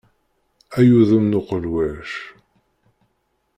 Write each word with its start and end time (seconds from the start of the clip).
Ay 0.77 0.89
udem 0.99 1.25
n 1.27 1.37
uqelwac! 1.39 2.11